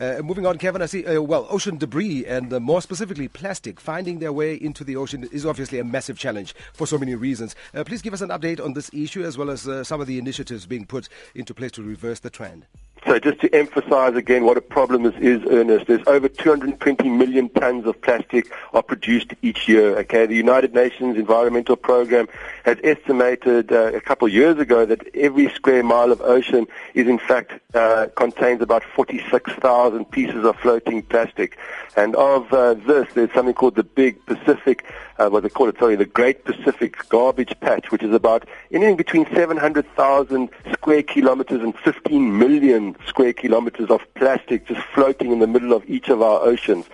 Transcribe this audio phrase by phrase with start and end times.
[0.00, 3.78] Uh, moving on, Kevin, I see, uh, well, ocean debris and uh, more specifically plastic
[3.78, 7.54] finding their way into the ocean is obviously a massive challenge for so many reasons.
[7.74, 10.06] Uh, please give us an update on this issue as well as uh, some of
[10.06, 12.64] the initiatives being put into place to reverse the trend.
[13.10, 17.48] So just to emphasize again what a problem this is, Ernest, there's over 220 million
[17.48, 19.98] tons of plastic are produced each year.
[19.98, 22.28] Okay, the United Nations Environmental Program
[22.64, 27.08] has estimated uh, a couple of years ago that every square mile of ocean is
[27.08, 31.58] in fact uh, contains about 46,000 pieces of floating plastic.
[31.96, 34.84] And of uh, this, there's something called the Big Pacific,
[35.18, 38.96] uh, what they call it, sorry, the Great Pacific Garbage Patch, which is about anything
[38.96, 45.46] between 700,000 square kilometers and 15 million square kilometers of plastic just floating in the
[45.46, 46.86] middle of each of our oceans.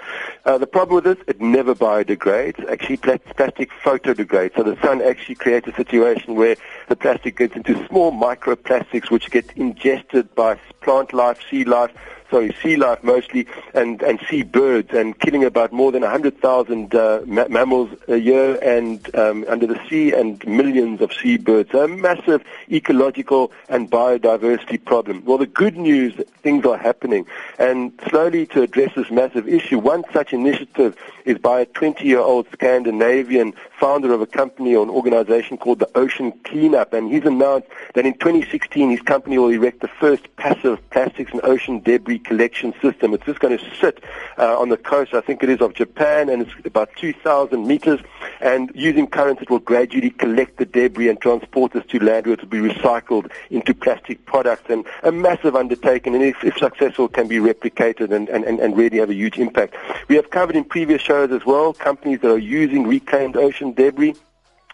[0.44, 2.64] Uh, the problem with this, it never biodegrades.
[2.70, 4.54] Actually, plastic photodegrades.
[4.56, 6.56] So the sun actually creates a situation where
[6.88, 11.90] the plastic gets into small microplastics which get ingested by plant life, sea life,
[12.30, 17.20] sorry, sea life mostly, and, and sea birds, and killing about more than 100,000 uh,
[17.26, 21.70] ma- mammals a year and um, under the sea, and millions of seabirds.
[21.72, 25.24] So a massive ecological and biodiversity problem.
[25.24, 27.26] Well, the good news, things are happening,
[27.58, 33.52] and slowly to address this massive issue, one such initiative is by a 20-year-old Scandinavian
[33.78, 38.06] founder of a company or an organization called the Ocean Cleanup, and he's announced that
[38.06, 43.14] in 2016 his company will erect the first passive plastics and ocean debris collection system.
[43.14, 44.02] It's just going to sit
[44.38, 48.00] uh, on the coast, I think it is, of Japan, and it's about 2,000 meters,
[48.40, 52.34] and using currents it will gradually collect the debris and transport this to land where
[52.34, 57.08] it will be recycled into plastic products, and a massive undertaking, and if, if successful,
[57.08, 59.74] can be replicated and, and, and really have a huge impact.
[60.08, 64.14] We have covered in previous shows as well companies that are using reclaimed ocean debris.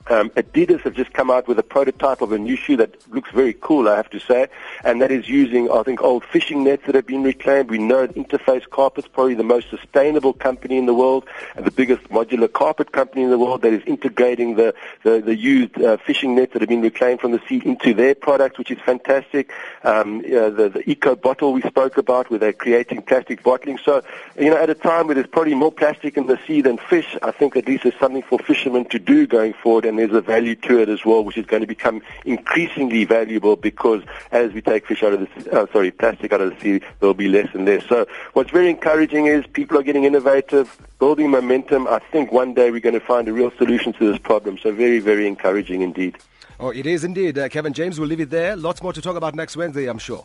[0.09, 3.31] Um, Adidas have just come out with a prototype of a new shoe that looks
[3.31, 4.49] very cool, I have to say,
[4.85, 7.71] and that is using, I think, old fishing nets that have been reclaimed.
[7.71, 12.03] We know Interface Carpet's probably the most sustainable company in the world and the biggest
[12.09, 16.35] modular carpet company in the world that is integrating the, the, the used uh, fishing
[16.35, 19.53] nets that have been reclaimed from the sea into their products, which is fantastic.
[19.85, 23.79] Um, the, the eco bottle we spoke about, where they're creating plastic bottling.
[23.79, 24.03] So,
[24.39, 27.17] you know, at a time where there's probably more plastic in the sea than fish,
[27.23, 30.23] I think at least there's something for fishermen to do going forward and there's a
[30.23, 34.63] value to it as well, which is going to become increasingly valuable because as we
[34.63, 37.29] take fish out of the sea, uh, sorry, plastic out of the sea, there'll be
[37.29, 37.85] less and less.
[37.87, 41.87] So what's very encouraging is people are getting innovative, building momentum.
[41.87, 44.57] I think one day we're going to find a real solution to this problem.
[44.57, 46.17] So very, very encouraging indeed.
[46.59, 47.37] Oh, it is indeed.
[47.37, 48.57] Uh, Kevin James, we'll leave it there.
[48.57, 50.25] Lots more to talk about next Wednesday, I'm sure.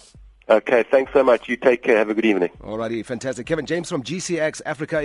[0.49, 1.49] Okay, thanks so much.
[1.49, 1.97] You take care.
[1.97, 2.49] Have a good evening.
[2.61, 3.45] Alrighty, fantastic.
[3.45, 5.01] Kevin James from GCX Africa.